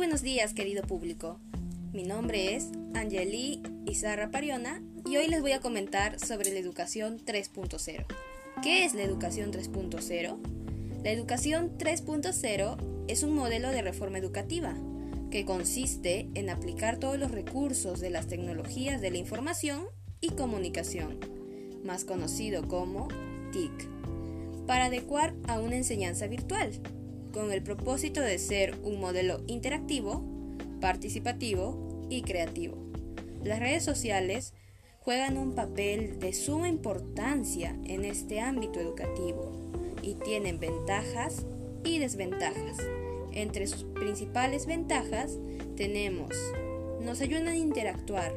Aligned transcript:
buenos 0.00 0.22
días, 0.22 0.54
querido 0.54 0.82
público. 0.82 1.38
Mi 1.92 2.04
nombre 2.04 2.56
es 2.56 2.70
Angeli 2.94 3.60
Izarra 3.84 4.30
Pariona 4.30 4.82
y 5.04 5.18
hoy 5.18 5.28
les 5.28 5.42
voy 5.42 5.52
a 5.52 5.60
comentar 5.60 6.18
sobre 6.18 6.50
la 6.54 6.58
educación 6.58 7.18
3.0. 7.18 8.06
¿Qué 8.62 8.86
es 8.86 8.94
la 8.94 9.02
educación 9.02 9.52
3.0? 9.52 10.38
La 11.04 11.10
educación 11.10 11.76
3.0 11.76 13.04
es 13.08 13.22
un 13.22 13.34
modelo 13.34 13.68
de 13.72 13.82
reforma 13.82 14.16
educativa 14.16 14.74
que 15.30 15.44
consiste 15.44 16.30
en 16.32 16.48
aplicar 16.48 16.96
todos 16.96 17.18
los 17.18 17.30
recursos 17.30 18.00
de 18.00 18.08
las 18.08 18.26
tecnologías 18.26 19.02
de 19.02 19.10
la 19.10 19.18
información 19.18 19.84
y 20.22 20.30
comunicación, 20.30 21.18
más 21.84 22.06
conocido 22.06 22.66
como 22.66 23.08
TIC, 23.52 24.66
para 24.66 24.86
adecuar 24.86 25.34
a 25.46 25.60
una 25.60 25.76
enseñanza 25.76 26.26
virtual, 26.26 26.72
con 27.32 27.52
el 27.52 27.62
propósito 27.62 28.20
de 28.20 28.38
ser 28.38 28.78
un 28.82 29.00
modelo 29.00 29.42
interactivo, 29.46 30.24
participativo 30.80 32.06
y 32.08 32.22
creativo. 32.22 32.76
Las 33.42 33.60
redes 33.60 33.84
sociales 33.84 34.54
juegan 35.00 35.38
un 35.38 35.54
papel 35.54 36.18
de 36.18 36.32
suma 36.32 36.68
importancia 36.68 37.76
en 37.84 38.04
este 38.04 38.40
ámbito 38.40 38.80
educativo 38.80 39.52
y 40.02 40.14
tienen 40.14 40.60
ventajas 40.60 41.46
y 41.84 41.98
desventajas. 41.98 42.76
Entre 43.32 43.66
sus 43.66 43.84
principales 43.84 44.66
ventajas 44.66 45.38
tenemos, 45.76 46.34
nos 47.00 47.20
ayudan 47.20 47.48
a 47.48 47.56
interactuar, 47.56 48.34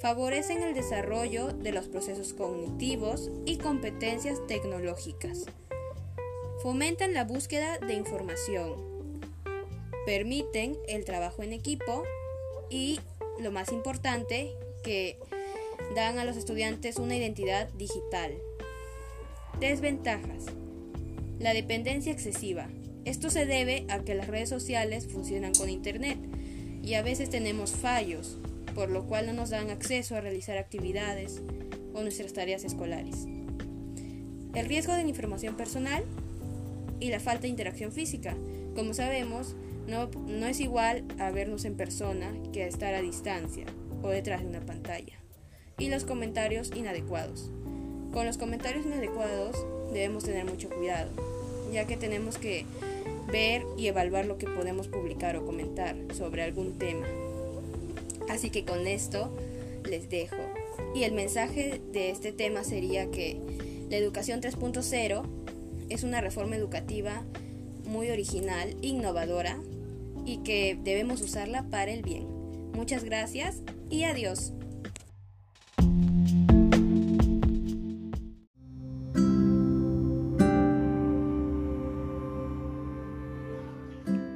favorecen 0.00 0.62
el 0.62 0.74
desarrollo 0.74 1.48
de 1.48 1.72
los 1.72 1.88
procesos 1.88 2.32
cognitivos 2.32 3.30
y 3.44 3.56
competencias 3.56 4.46
tecnológicas, 4.46 5.46
fomentan 6.62 7.14
la 7.14 7.24
búsqueda 7.24 7.78
de 7.78 7.94
información, 7.94 8.74
permiten 10.04 10.76
el 10.88 11.04
trabajo 11.04 11.42
en 11.42 11.54
equipo 11.54 12.04
y, 12.68 13.00
lo 13.38 13.50
más 13.50 13.72
importante, 13.72 14.52
que 14.82 15.18
dan 15.94 16.18
a 16.18 16.24
los 16.24 16.36
estudiantes 16.36 16.98
una 16.98 17.16
identidad 17.16 17.68
digital. 17.70 18.34
Desventajas. 19.58 20.46
La 21.38 21.54
dependencia 21.54 22.12
excesiva. 22.12 22.68
Esto 23.06 23.30
se 23.30 23.46
debe 23.46 23.86
a 23.88 24.00
que 24.00 24.14
las 24.14 24.26
redes 24.26 24.50
sociales 24.50 25.08
funcionan 25.10 25.54
con 25.54 25.70
Internet 25.70 26.18
y 26.82 26.94
a 26.94 27.02
veces 27.02 27.30
tenemos 27.30 27.72
fallos, 27.72 28.38
por 28.74 28.90
lo 28.90 29.06
cual 29.06 29.26
no 29.26 29.32
nos 29.32 29.48
dan 29.48 29.70
acceso 29.70 30.14
a 30.14 30.20
realizar 30.20 30.58
actividades 30.58 31.40
o 31.94 32.02
nuestras 32.02 32.34
tareas 32.34 32.64
escolares. 32.64 33.26
El 34.54 34.66
riesgo 34.66 34.92
de 34.94 35.02
información 35.02 35.56
personal 35.56 36.04
y 37.00 37.08
la 37.08 37.20
falta 37.20 37.42
de 37.42 37.48
interacción 37.48 37.92
física. 37.92 38.36
Como 38.74 38.94
sabemos, 38.94 39.56
no, 39.86 40.10
no 40.26 40.46
es 40.46 40.60
igual 40.60 41.04
a 41.18 41.30
vernos 41.30 41.64
en 41.64 41.76
persona 41.76 42.32
que 42.52 42.62
a 42.62 42.66
estar 42.66 42.94
a 42.94 43.00
distancia 43.00 43.66
o 44.02 44.08
detrás 44.08 44.42
de 44.42 44.48
una 44.48 44.60
pantalla. 44.60 45.18
Y 45.78 45.88
los 45.88 46.04
comentarios 46.04 46.70
inadecuados. 46.76 47.50
Con 48.12 48.26
los 48.26 48.38
comentarios 48.38 48.86
inadecuados 48.86 49.56
debemos 49.92 50.24
tener 50.24 50.44
mucho 50.44 50.68
cuidado, 50.68 51.10
ya 51.72 51.86
que 51.86 51.96
tenemos 51.96 52.38
que 52.38 52.66
ver 53.32 53.64
y 53.76 53.86
evaluar 53.86 54.26
lo 54.26 54.38
que 54.38 54.46
podemos 54.46 54.88
publicar 54.88 55.36
o 55.36 55.46
comentar 55.46 55.96
sobre 56.14 56.42
algún 56.42 56.78
tema. 56.78 57.06
Así 58.28 58.50
que 58.50 58.64
con 58.64 58.86
esto 58.86 59.32
les 59.88 60.08
dejo. 60.10 60.36
Y 60.94 61.04
el 61.04 61.12
mensaje 61.12 61.80
de 61.92 62.10
este 62.10 62.32
tema 62.32 62.64
sería 62.64 63.10
que 63.10 63.40
la 63.88 63.96
educación 63.96 64.40
3.0 64.40 65.22
es 65.90 66.04
una 66.04 66.20
reforma 66.20 66.56
educativa 66.56 67.24
muy 67.84 68.10
original, 68.10 68.76
innovadora 68.80 69.58
y 70.24 70.38
que 70.38 70.78
debemos 70.82 71.20
usarla 71.20 71.64
para 71.64 71.90
el 71.90 72.02
bien. 72.02 72.26
Muchas 72.72 73.04
gracias 73.04 73.62
y 73.90 74.04
adiós. 74.04 74.52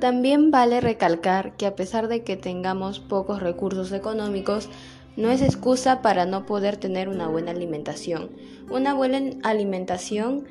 También 0.01 0.51
vale 0.51 0.83
recalcar 0.83 1.57
que 1.57 1.65
a 1.65 1.77
pesar 1.77 2.09
de 2.09 2.25
que 2.25 2.37
tengamos 2.37 3.01
pocos 3.01 3.41
recursos 3.41 3.91
económicos, 3.93 4.69
no 5.17 5.31
es 5.31 5.41
excusa 5.41 6.03
para 6.03 6.27
no 6.27 6.45
poder 6.45 6.77
tener 6.77 7.09
una 7.09 7.29
buena 7.29 7.53
alimentación. 7.53 8.31
Una 8.69 8.93
buena 8.93 9.21
alimentación 9.45 10.45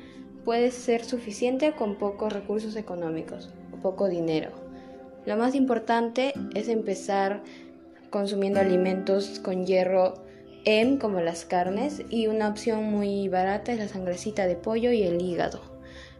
puede 0.44 0.70
ser 0.70 1.04
suficiente 1.04 1.72
con 1.72 1.96
pocos 1.96 2.32
recursos 2.32 2.76
económicos 2.76 3.50
o 3.72 3.76
poco 3.76 4.08
dinero. 4.08 4.50
Lo 5.26 5.36
más 5.36 5.54
importante 5.54 6.34
es 6.54 6.68
empezar 6.68 7.42
consumiendo 8.10 8.60
alimentos 8.60 9.40
con 9.40 9.64
hierro 9.66 10.14
M 10.66 10.98
como 10.98 11.20
las 11.20 11.44
carnes 11.44 12.02
y 12.10 12.26
una 12.26 12.48
opción 12.48 12.84
muy 12.84 13.28
barata 13.28 13.72
es 13.72 13.78
la 13.78 13.88
sangrecita 13.88 14.46
de 14.46 14.56
pollo 14.56 14.92
y 14.92 15.02
el 15.02 15.20
hígado. 15.20 15.60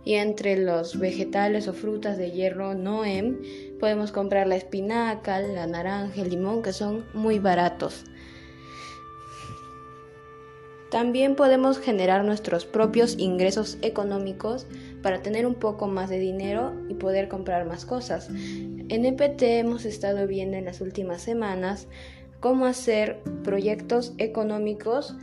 Y 0.05 0.15
entre 0.15 0.59
los 0.59 0.99
vegetales 0.99 1.67
o 1.67 1.73
frutas 1.73 2.19
de 2.19 2.31
hierro 2.31 2.75
no 2.75 3.05
M 3.05 3.37
podemos 3.81 4.13
comprar 4.13 4.47
la 4.47 4.57
espinaca, 4.57 5.41
la 5.41 5.67
naranja, 5.67 6.21
el 6.21 6.31
limón 6.31 6.63
que 6.63 6.73
son 6.73 7.05
muy 7.15 7.39
baratos. 7.39 8.05
También 10.95 11.35
podemos 11.35 11.81
generar 11.81 12.25
nuestros 12.25 12.67
propios 12.67 13.19
ingresos 13.19 13.79
económicos 13.83 14.69
para 15.03 15.23
tener 15.23 15.45
un 15.45 15.57
poco 15.57 15.89
más 15.89 16.09
de 16.09 16.21
dinero 16.21 16.73
y 16.89 16.95
poder 16.95 17.27
comprar 17.27 17.67
más 17.67 17.85
cosas. 17.85 18.29
En 18.31 19.05
EPT 19.05 19.43
hemos 19.43 19.87
estado 19.87 20.29
viendo 20.29 20.57
en 20.57 20.67
las 20.67 20.81
últimas 20.81 21.21
semanas 21.21 21.89
cómo 22.39 22.65
hacer 22.67 23.19
proyectos 23.43 24.15
económicos 24.19 25.17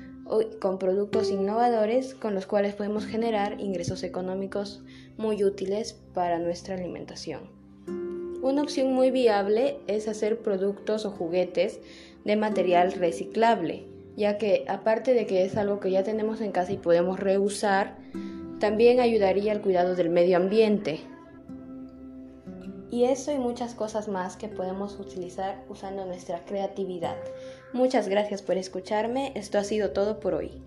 con 0.59 0.78
productos 0.78 1.32
innovadores 1.32 2.16
con 2.16 2.36
los 2.36 2.48
cuales 2.48 2.74
podemos 2.76 3.06
generar 3.06 3.62
ingresos 3.62 4.03
económicos 4.03 4.84
muy 5.16 5.42
útiles 5.46 5.94
para 6.14 6.38
nuestra 6.40 6.76
alimentación. 6.76 7.50
Una 8.42 8.62
opción 8.62 8.92
muy 8.92 9.09
viable 9.09 9.78
es 9.88 10.09
hacer 10.09 10.40
productos 10.40 11.06
o 11.06 11.12
juguetes 11.12 11.80
de 12.26 12.36
material 12.36 12.92
reciclable 12.92 13.91
ya 14.22 14.38
que 14.38 14.66
aparte 14.68 15.16
de 15.16 15.26
que 15.26 15.44
es 15.44 15.58
algo 15.58 15.80
que 15.80 15.90
ya 15.90 16.04
tenemos 16.04 16.42
en 16.42 16.52
casa 16.52 16.72
y 16.72 16.78
podemos 16.78 17.20
reusar, 17.20 17.98
también 18.59 19.00
ayudaría 19.00 19.52
al 19.52 19.62
cuidado 19.62 19.96
del 19.96 20.12
medio 20.12 20.38
ambiente. 20.38 21.02
Y 22.92 23.06
eso 23.06 23.32
y 23.32 23.40
muchas 23.40 23.74
cosas 23.74 24.08
más 24.08 24.38
que 24.38 24.48
podemos 24.48 25.00
utilizar 25.00 25.66
usando 25.70 26.06
nuestra 26.06 26.46
creatividad. 26.46 27.16
Muchas 27.74 28.08
gracias 28.08 28.44
por 28.44 28.58
escucharme, 28.58 29.32
esto 29.34 29.58
ha 29.58 29.64
sido 29.64 29.90
todo 29.90 30.20
por 30.20 30.36
hoy. 30.36 30.62